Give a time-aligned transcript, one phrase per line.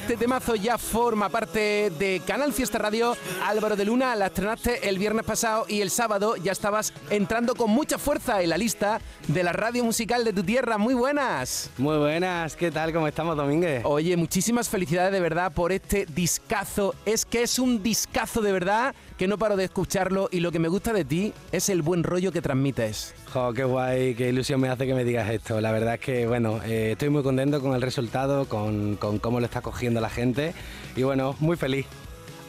[0.00, 3.16] Este temazo ya forma parte de Canal Fiesta Radio.
[3.44, 7.70] Álvaro de Luna, la estrenaste el viernes pasado y el sábado ya estabas entrando con
[7.70, 10.78] mucha fuerza en la lista de la radio musical de tu tierra.
[10.78, 11.70] Muy buenas.
[11.78, 12.92] Muy buenas, ¿qué tal?
[12.92, 13.82] ¿Cómo estamos, Domínguez?
[13.84, 16.94] Oye, muchísimas felicidades de verdad por este discazo.
[17.04, 20.60] Es que es un discazo de verdad que no paro de escucharlo y lo que
[20.60, 23.14] me gusta de ti es el buen rollo que transmites.
[23.32, 25.60] Jo, qué guay, qué ilusión me hace que me digas esto.
[25.60, 29.40] La verdad es que, bueno, eh, estoy muy contento con el resultado, con, con cómo
[29.40, 30.54] lo está cogiendo la gente
[30.94, 31.86] y, bueno, muy feliz.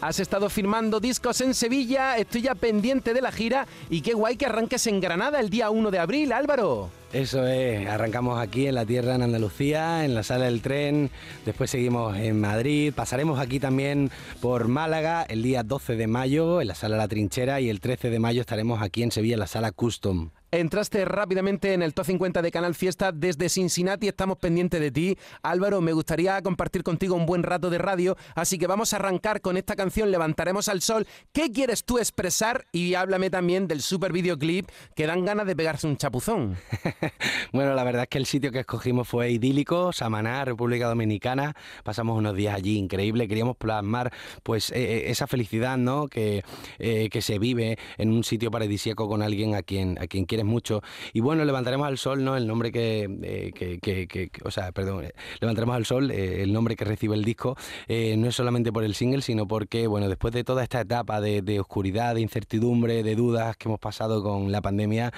[0.02, 4.38] Has estado firmando discos en Sevilla, estoy ya pendiente de la gira y qué guay
[4.38, 6.90] que arranques en Granada el día 1 de abril, Álvaro.
[7.12, 11.12] Eso es, arrancamos aquí en la tierra en Andalucía, en la sala del tren,
[11.46, 16.70] después seguimos en Madrid, pasaremos aquí también por Málaga el día 12 de mayo en
[16.70, 19.48] la sala La Trinchera y el 13 de mayo estaremos aquí en Sevilla en la
[19.48, 20.30] sala Custom.
[20.52, 25.16] Entraste rápidamente en el top 50 de Canal Fiesta desde Cincinnati, estamos pendientes de ti.
[25.44, 29.42] Álvaro, me gustaría compartir contigo un buen rato de radio, así que vamos a arrancar
[29.42, 31.06] con esta canción Levantaremos al Sol.
[31.34, 32.66] ¿Qué quieres tú expresar?
[32.72, 36.58] Y háblame también del super videoclip que dan ganas de pegarse un chapuzón.
[37.54, 41.56] bueno, la verdad es que el sitio que escogimos fue idílico, Samaná, República Dominicana.
[41.84, 46.08] Pasamos unos días allí increíble, queríamos plasmar pues eh, eh, esa felicidad, ¿no?
[46.08, 46.44] Que,
[46.80, 50.82] eh, que se vive en un sitio paradisíaco con alguien a quien, a quien mucho.
[51.14, 52.36] Y bueno, levantaremos al sol, ¿no?
[52.36, 56.76] El nombre que, eh, que, o sea, perdón, eh, levantaremos al sol, eh, el nombre
[56.76, 57.56] que recibe el disco,
[57.88, 61.60] no es solamente por el single, sino porque, bueno, después de toda esta etapa de,
[61.60, 65.12] oscuridad, de incertidumbre, de dudas que hemos pasado con la pandemia,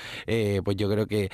[0.63, 1.29] pues yo creo que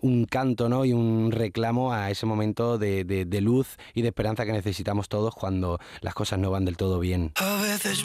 [0.00, 0.84] un canto, ¿no?
[0.84, 5.78] Y un reclamo a ese momento de, luz y de esperanza que necesitamos todos cuando
[6.00, 7.32] las cosas no van del todo bien.
[7.36, 8.04] A veces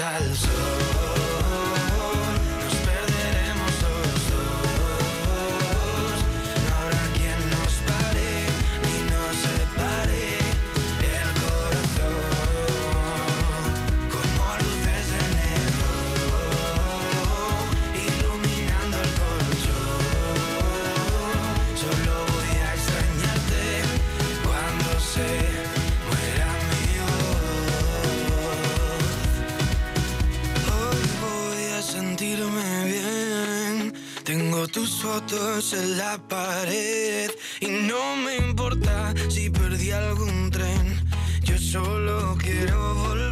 [0.00, 0.91] al sol.
[35.34, 41.00] En la pared y no me importa si perdí algún tren.
[41.42, 43.31] Yo solo quiero volver.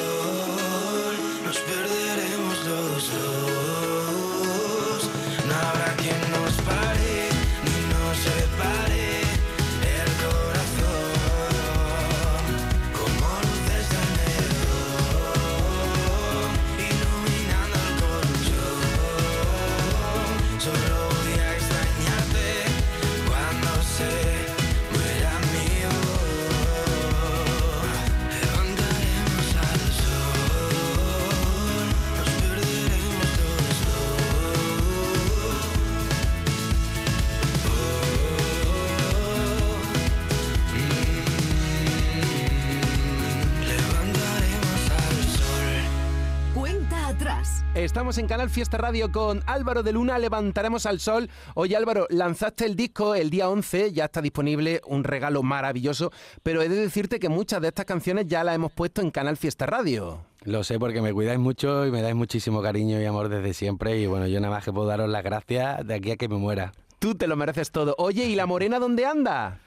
[48.01, 51.29] Estamos en Canal Fiesta Radio con Álvaro de Luna, Levantaremos al Sol.
[51.53, 56.11] Oye Álvaro, lanzaste el disco el día 11, ya está disponible, un regalo maravilloso,
[56.41, 59.37] pero he de decirte que muchas de estas canciones ya las hemos puesto en Canal
[59.37, 60.25] Fiesta Radio.
[60.45, 63.99] Lo sé porque me cuidáis mucho y me dais muchísimo cariño y amor desde siempre
[63.99, 66.37] y bueno, yo nada más que puedo daros las gracias de aquí a que me
[66.37, 66.71] muera.
[66.97, 67.93] Tú te lo mereces todo.
[67.99, 69.59] Oye, ¿y la morena dónde anda?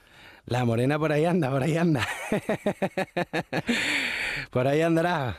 [0.45, 2.05] La morena por ahí anda, por ahí anda.
[4.51, 5.37] por ahí andará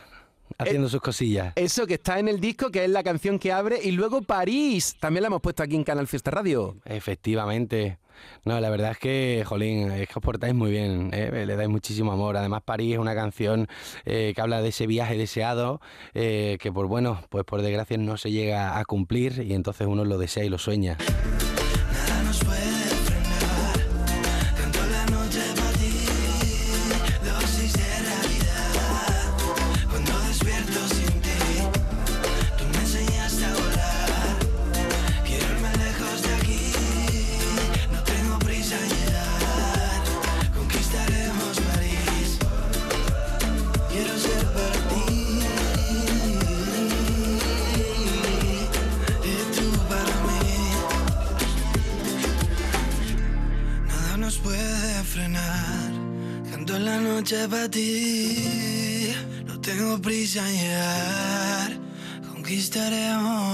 [0.57, 1.53] haciendo sus cosillas.
[1.55, 4.95] Eso que está en el disco, que es la canción que abre, y luego París,
[4.99, 6.77] también la hemos puesto aquí en Canal Fiesta Radio.
[6.85, 7.99] Efectivamente.
[8.45, 11.45] No, la verdad es que, jolín, es que os portáis muy bien, ¿eh?
[11.45, 12.37] le dais muchísimo amor.
[12.37, 13.67] Además, París es una canción
[14.05, 15.81] eh, que habla de ese viaje deseado,
[16.13, 20.05] eh, que por bueno, pues por desgracia no se llega a cumplir y entonces uno
[20.05, 20.97] lo desea y lo sueña.
[57.49, 59.13] Para ti.
[59.45, 61.71] No tengo prisa en llegar.
[62.33, 63.46] Conquistaremos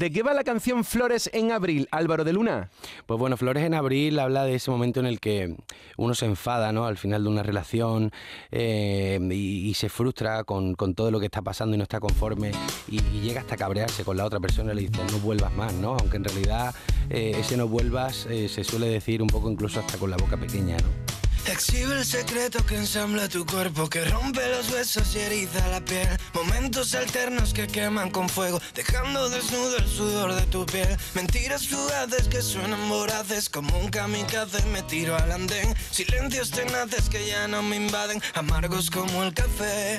[0.00, 2.70] ¿De qué va la canción Flores en Abril, Álvaro de Luna?
[3.04, 5.54] Pues bueno, Flores en Abril habla de ese momento en el que
[5.98, 6.86] uno se enfada, ¿no?
[6.86, 8.10] Al final de una relación
[8.50, 12.52] eh, y, se frustra con, todo lo que está pasando y no está conforme
[12.88, 15.74] y, y llega hasta cabrearse con la otra persona y le dice no vuelvas más,
[15.74, 15.98] ¿no?
[16.00, 16.74] Aunque en realidad
[17.10, 20.38] eh, ese no vuelvas eh, se suele decir un poco incluso hasta con la boca
[20.38, 21.09] pequeña, ¿no?
[21.46, 26.08] Exhibe el secreto que ensambla tu cuerpo, que rompe los huesos y eriza la piel.
[26.34, 30.96] Momentos alternos que queman con fuego, dejando desnudo el sudor de tu piel.
[31.14, 35.74] Mentiras fugaces que suenan voraces, como un kamikaze me tiro al andén.
[35.90, 39.96] Silencios tenaces que ya no me invaden, amargos como el café.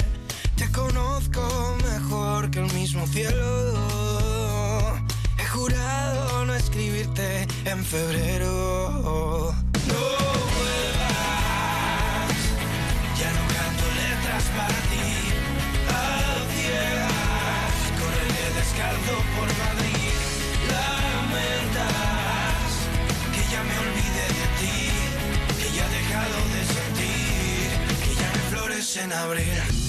[0.55, 3.73] Te conozco mejor que el mismo cielo.
[5.37, 9.70] He jurado no escribirte en febrero.
[28.97, 29.80] En abril.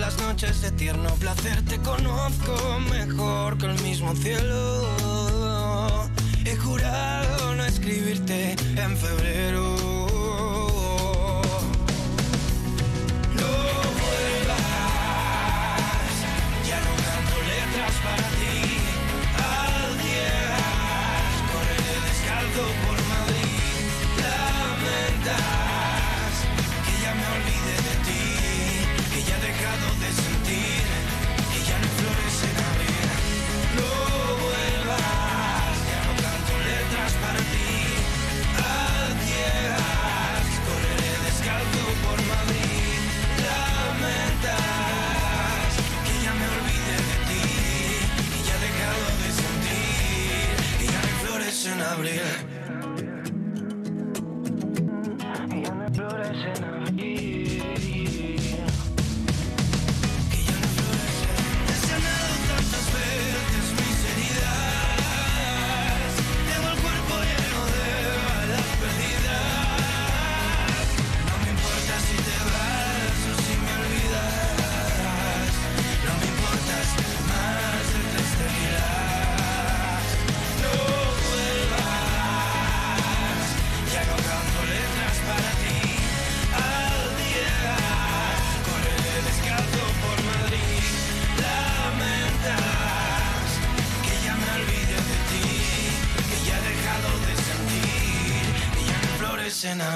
[0.00, 1.62] Las noches de tierno placer.
[1.66, 6.08] Te conozco mejor que el mismo cielo.
[6.44, 9.89] He jurado no escribirte en febrero.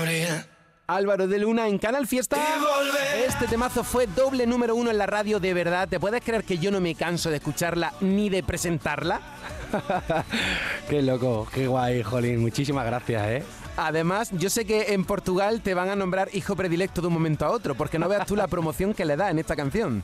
[0.05, 0.45] Abril.
[0.87, 2.37] Álvaro de Luna en Canal Fiesta.
[3.27, 5.89] Este temazo fue doble número uno en la radio, de verdad.
[5.89, 9.21] ¿Te puedes creer que yo no me canso de escucharla ni de presentarla?
[10.91, 12.41] qué loco, qué guay, Jolín.
[12.41, 13.43] Muchísimas gracias, ¿eh?
[13.77, 17.45] Además, yo sé que en Portugal te van a nombrar hijo predilecto de un momento
[17.45, 20.03] a otro, porque no veas tú la promoción que le da en esta canción.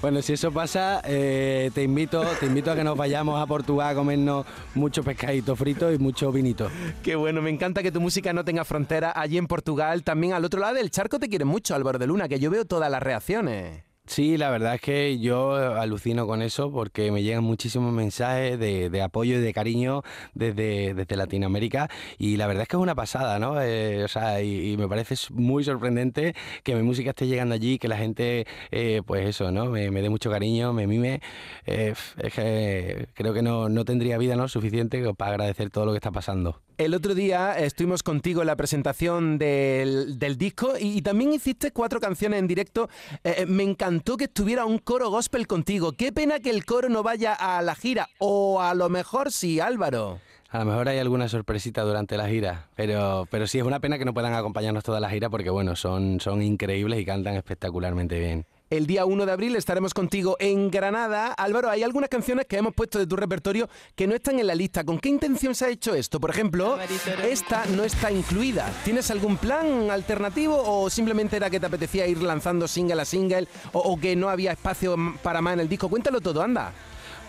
[0.00, 3.90] Bueno, si eso pasa, eh, te invito, te invito a que nos vayamos a Portugal
[3.90, 6.70] a comernos mucho pescadito frito y mucho vinito.
[7.02, 9.12] Qué bueno, me encanta que tu música no tenga frontera.
[9.14, 12.28] Allí en Portugal, también al otro lado del charco te quieren mucho, Álvaro de Luna,
[12.28, 13.91] que yo veo todas las reacciones.
[14.06, 19.02] Sí, la verdad es que yo alucino con eso porque me llegan muchísimos mensajes de,
[19.02, 20.02] apoyo y de cariño
[20.34, 23.62] desde, desde, Latinoamérica y la verdad es que es una pasada, ¿no?
[23.62, 27.88] Eh, o sea, y, me parece muy sorprendente que mi música esté llegando allí, que
[27.88, 29.66] la gente, eh, pues eso, ¿no?
[29.66, 31.20] Me, dé mucho cariño, me mime.
[31.66, 34.48] Eh, es que creo que no, no tendría vida, ¿no?
[34.48, 36.60] Suficiente para agradecer todo lo que está pasando.
[36.78, 42.38] El otro día estuvimos contigo en la presentación del, disco y, también hiciste cuatro canciones
[42.38, 42.88] en directo.
[43.24, 45.92] Eh, eh, me encantó que estuviera un coro gospel contigo.
[45.92, 48.08] Qué pena que el coro no vaya a la gira.
[48.18, 50.20] O a lo mejor sí, Álvaro.
[50.48, 53.98] A lo mejor hay alguna sorpresita durante la gira, pero, pero sí es una pena
[53.98, 58.18] que no puedan acompañarnos toda la gira porque bueno, son, son increíbles y cantan espectacularmente
[58.18, 58.44] bien.
[58.72, 61.34] El día 1 de abril estaremos contigo en Granada.
[61.34, 64.54] Álvaro, hay algunas canciones que hemos puesto de tu repertorio que no están en la
[64.54, 64.82] lista.
[64.82, 66.18] ¿Con qué intención se ha hecho esto?
[66.18, 66.78] Por ejemplo,
[67.22, 68.72] esta no está incluida.
[68.82, 73.46] ¿Tienes algún plan alternativo o simplemente era que te apetecía ir lanzando single a single
[73.72, 75.90] o, o que no había espacio para más en el disco?
[75.90, 76.72] Cuéntalo todo, anda.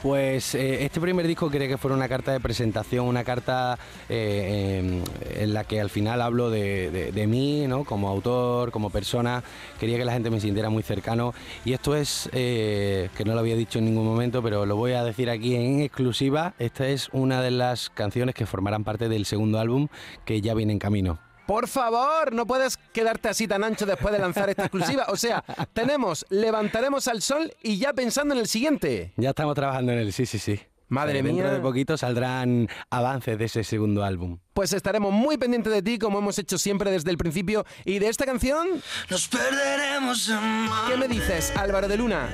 [0.03, 3.79] Pues eh, este primer disco quería que fuera una carta de presentación, una carta
[4.09, 5.01] eh, em,
[5.41, 7.85] en, la que al final hablo de, mí, ¿no?
[7.85, 9.45] Como autor, como persona.
[9.79, 11.33] Quería que la gente me sintiera muy cercano.
[11.63, 14.91] Y esto es, eh, que no lo había dicho en ningún momento, pero lo voy
[14.91, 16.53] a decir aquí en exclusiva.
[16.59, 19.87] Esta es una de las canciones que formarán parte del segundo álbum
[20.25, 21.17] que ya viene en camino.
[21.45, 25.05] Por favor, no puedes quedarte así tan ancho después de lanzar esta exclusiva.
[25.09, 29.13] O sea, tenemos Levantaremos al Sol y ya pensando en el siguiente.
[29.17, 30.59] Ya estamos trabajando en él, sí, sí, sí.
[30.87, 31.33] Madre mía.
[31.33, 34.37] Dentro de poquito saldrán avances de ese segundo álbum.
[34.53, 37.65] Pues estaremos muy pendientes de ti, como hemos hecho siempre desde el principio.
[37.83, 38.67] ¿Y de esta canción?
[39.09, 42.29] Nos perderemos en ¿Qué me dices, Álvaro de Luna?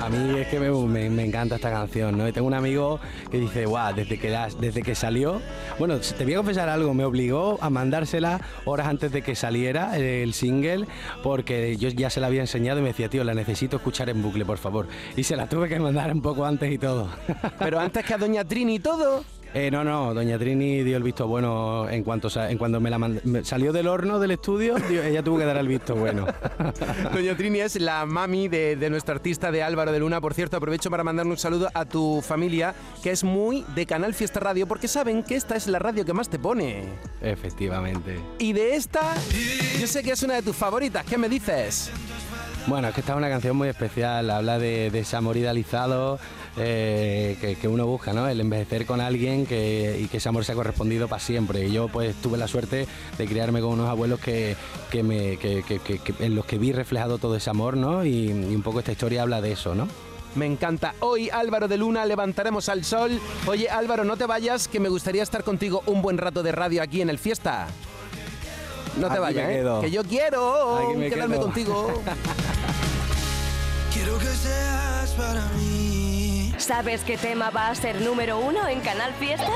[0.00, 2.26] A mí es que me, encanta esta canción, ¿no?
[2.26, 2.98] Y tengo un amigo
[3.30, 5.40] que dice, guau, desde que, desde que salió...
[5.78, 9.96] Bueno, te voy a confesar algo, me obligó a mandársela horas antes de que saliera
[9.96, 10.86] el single,
[11.22, 14.22] porque yo ya se la había enseñado y me decía, tío, la necesito escuchar en
[14.22, 14.88] bucle, por favor.
[15.16, 17.08] Y se la tuve que mandar un poco antes y todo.
[17.58, 19.24] Pero antes que a Doña Trini y todo...
[19.54, 23.44] Eh, no, no, doña Trini dio el visto bueno en cuanto, en cuando me la
[23.44, 26.26] salió del horno del estudio, ella tuvo que dar el visto bueno.
[27.12, 30.20] doña Trini es la mami de, de, nuestro artista de Álvaro de Luna.
[30.20, 34.14] Por cierto, aprovecho para mandarle un saludo a tu familia, que es muy de Canal
[34.14, 36.84] Fiesta Radio, porque saben que esta es la radio que más te pone.
[37.20, 38.20] Efectivamente.
[38.38, 39.14] Y de esta,
[39.78, 41.04] yo sé que es una de tus favoritas.
[41.04, 41.90] ¿Qué me dices?
[42.66, 46.18] Bueno, es que esta es una canción muy especial, habla de, ese amor idealizado
[46.56, 48.28] eh, que, uno busca, ¿no?
[48.28, 51.66] El envejecer con alguien que, y que ese amor se ha correspondido para siempre.
[51.66, 54.56] Y yo pues tuve la suerte de criarme con unos abuelos que,
[55.02, 55.38] me,
[56.20, 58.04] en los que vi reflejado todo ese amor, ¿no?
[58.04, 59.88] Y, y un poco esta historia habla de eso, ¿no?
[60.34, 60.94] Me encanta.
[61.00, 63.20] Hoy, Álvaro de Luna, levantaremos al sol.
[63.46, 66.82] Oye, Álvaro, no te vayas, que me gustaría estar contigo un buen rato de radio
[66.82, 67.68] aquí en el Fiesta.
[68.98, 69.64] No te vayas, ¿eh?
[69.80, 72.02] que yo quiero quedarme contigo.
[73.94, 75.91] quiero que seas para mí.
[76.62, 79.50] ¿Sabes qué tema va a ser número uno en Canal Fiesta?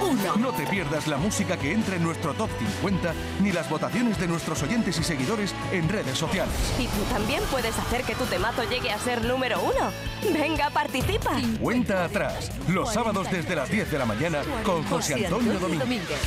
[0.00, 0.36] Uno.
[0.36, 2.48] No te pierdas la música que entra en nuestro top
[2.80, 6.54] 50 ni las votaciones de nuestros oyentes y seguidores en redes sociales.
[6.78, 9.90] Y tú también puedes hacer que tu temazo llegue a ser número uno.
[10.32, 11.32] Venga, participa.
[11.60, 16.20] Cuenta atrás, los sábados desde las 10 de la mañana con José Antonio Domínguez.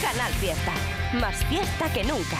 [0.00, 0.72] Canal Fiesta
[1.20, 2.38] más fiesta que nunca.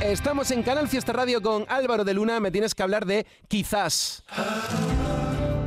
[0.00, 2.40] Estamos en Canal Fiesta Radio con Álvaro de Luna.
[2.40, 4.24] Me tienes que hablar de Quizás.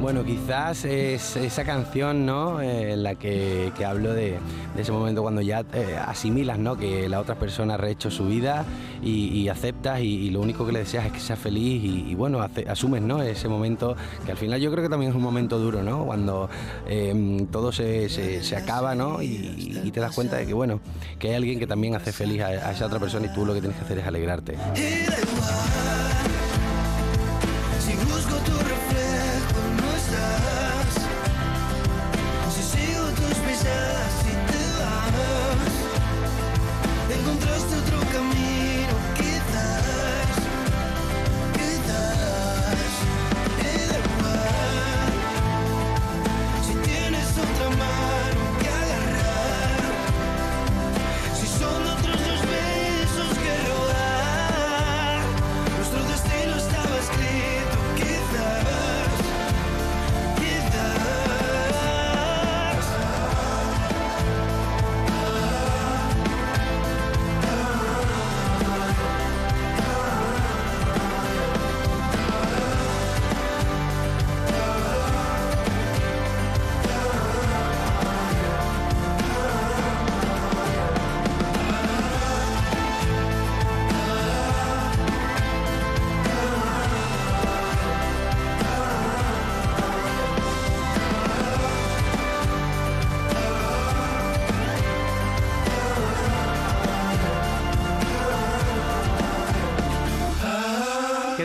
[0.02, 2.62] Bueno, quizás es esa canción, ¿no?
[2.62, 4.38] Eh, en la que, hablo de,
[4.78, 6.76] ese momento cuando ya eh, asimilas, ¿no?
[6.78, 8.66] Que la otra persona ha rehecho su vida
[9.02, 13.02] y, aceptas y, lo único que le deseas es que sea feliz y, bueno, asumes,
[13.02, 13.22] ¿no?
[13.24, 16.06] Ese momento que al final yo creo que también es un momento duro, ¿no?
[16.06, 16.50] Cuando
[16.88, 19.22] em, todo se, se, acaba, ¿no?
[19.22, 20.82] Y, te das cuenta de que, bueno,
[21.18, 23.62] que hay alguien que también hace feliz a esa otra persona y tú lo que
[23.62, 24.56] tienes que hacer es alegrarte.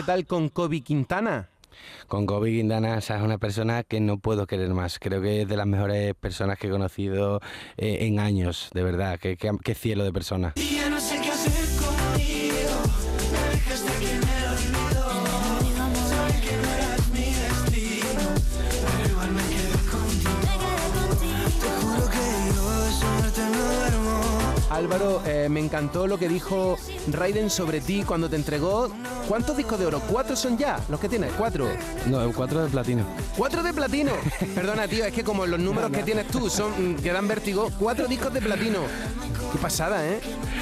[0.01, 1.49] ¿Qué tal con Kobe Quintana?
[2.07, 4.97] Con Kobe Quintana es una persona que no puedo querer más.
[4.97, 7.39] Creo que es de las mejores personas que he conocido
[7.77, 9.19] eh, en años, de verdad.
[9.19, 10.53] Qué, qué cielo de persona.
[24.71, 26.77] Álvaro, eh, me encantó lo que dijo
[27.11, 28.89] Raiden sobre ti cuando te entregó.
[29.27, 30.01] ¿Cuántos discos de oro?
[30.09, 31.31] ¿Cuatro son ya los que tienes?
[31.33, 31.67] ¿Cuatro?
[32.07, 33.03] No, cuatro de platino.
[33.37, 34.11] ¿Cuatro de platino?
[34.55, 38.07] Perdona, tío, es que como los números que tienes tú son que dan vértigo, cuatro
[38.07, 38.79] discos de platino.
[39.51, 40.21] Qué pasada, ¿eh?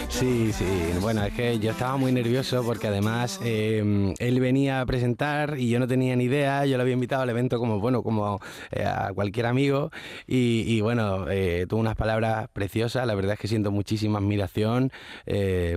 [0.09, 0.65] Sí, sí.
[0.99, 5.69] Bueno, es que yo estaba muy nervioso porque además eh, él venía a presentar y
[5.69, 6.65] yo no tenía ni idea.
[6.65, 8.39] Yo lo había invitado al evento como, bueno, como
[8.71, 9.91] eh, a cualquier amigo.
[10.25, 13.05] Y, bueno, eh, tuvo unas palabras preciosas.
[13.05, 13.69] La verdad es que siento
[14.09, 14.91] muchísima admiración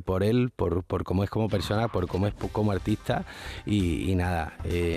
[0.05, 3.25] por él, por, por cómo es como persona, por cómo es como artista.
[3.67, 4.55] Y, nada,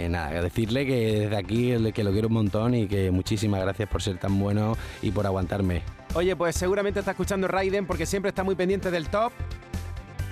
[0.09, 4.01] nada, decirle que desde aquí que lo quiero un montón y que muchísimas gracias por
[4.01, 5.83] ser tan bueno y por aguantarme.
[6.15, 9.33] Oye, pues seguramente está escuchando Raiden porque siempre está muy pendiente del top.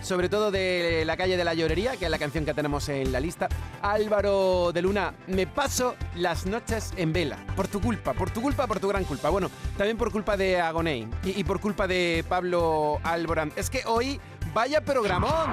[0.03, 3.13] Sobre todo de la calle de la llorería, que es la canción que tenemos en
[3.13, 3.47] la lista.
[3.81, 7.37] Álvaro de Luna, me paso las noches en vela.
[7.55, 9.29] Por tu culpa, por tu culpa, por tu gran culpa.
[9.29, 13.53] Bueno, también por culpa de Agoney y, por culpa de Pablo Alborán.
[13.55, 14.19] Es que hoy,
[14.53, 15.51] vaya programón.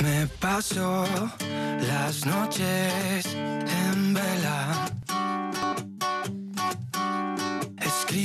[0.00, 1.06] Me paso
[1.88, 4.90] las noches en vela.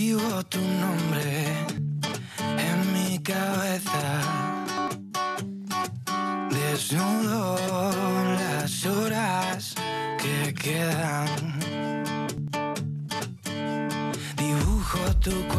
[0.10, 1.46] Escribo tu nombre
[2.58, 4.22] en mi cabeza.
[6.50, 7.60] Desnudo
[8.40, 9.76] las horas
[10.18, 11.28] que quedan.
[14.36, 15.59] Dibujo tu cuerpo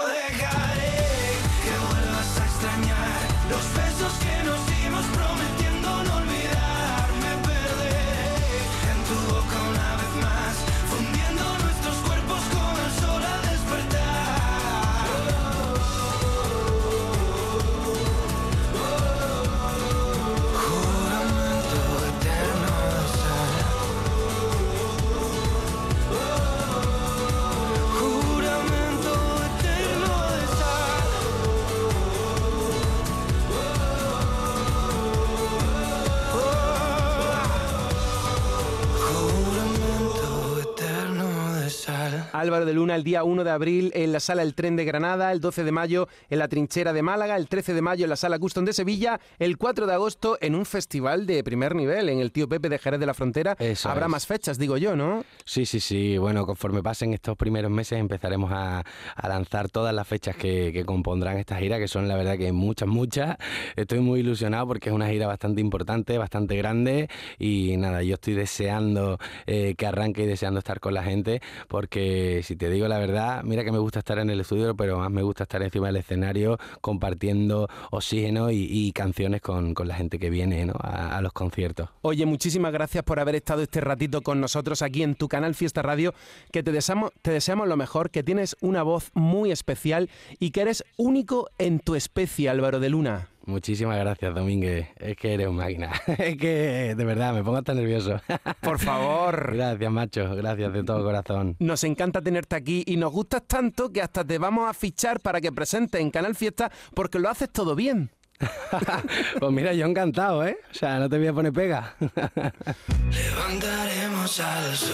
[42.41, 45.31] Álvaro de Luna el día 1 de abril en la sala El Tren de Granada,
[45.31, 48.15] el 12 de mayo en la Trinchera de Málaga, el 13 de mayo en la
[48.15, 52.19] sala Custom de Sevilla, el 4 de agosto en un festival de primer nivel en
[52.19, 53.55] el Tío Pepe de Jerez de la Frontera.
[53.59, 54.11] Eso Habrá es.
[54.11, 55.23] más fechas, digo yo, ¿no?
[55.45, 56.17] Sí, sí, sí.
[56.17, 58.83] Bueno, conforme pasen estos primeros meses empezaremos a,
[59.15, 62.51] a lanzar todas las fechas que, que compondrán esta gira, que son la verdad que
[62.51, 63.37] muchas, muchas.
[63.75, 68.33] Estoy muy ilusionado porque es una gira bastante importante, bastante grande y nada, yo estoy
[68.33, 72.97] deseando eh, que arranque y deseando estar con la gente porque si te digo la
[72.97, 75.87] verdad, mira que me gusta estar en el estudio, pero más me gusta estar encima
[75.87, 76.57] del escenario
[76.95, 80.73] compartiendo oxígeno y, canciones con, con la gente que viene ¿no?
[80.79, 81.89] a- a los conciertos.
[82.01, 85.81] Oye, muchísimas gracias por haber estado este ratito con nosotros aquí en tu canal Fiesta
[85.81, 86.13] Radio,
[86.51, 90.61] que te deseamos, te deseamos lo mejor, que tienes una voz muy especial y que
[90.61, 93.27] eres único en tu especie, Álvaro de Luna.
[93.45, 94.87] Muchísimas gracias, Domínguez.
[94.97, 95.91] Es que eres un máquina.
[96.17, 98.21] Es que, de verdad, me pongo hasta nervioso.
[98.61, 99.53] Por favor.
[99.53, 100.35] Gracias, macho.
[100.35, 101.55] Gracias de todo corazón.
[101.59, 105.41] Nos encanta tenerte aquí y nos gustas tanto que hasta te vamos a fichar para
[105.41, 108.11] que presentes en Canal Fiesta porque lo haces todo bien.
[109.39, 110.57] Pues mira, yo encantado, ¿eh?
[110.71, 111.95] O sea, no te voy a poner pega.
[111.99, 114.91] Levantaremos al sol,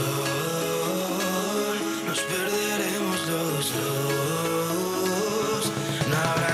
[2.06, 5.72] nos perderemos los dos.
[6.10, 6.47] No habrá